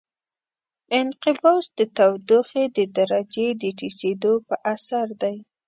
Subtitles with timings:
[0.99, 5.35] انقباض د تودوخې د درجې د ټیټېدو په اثر دی.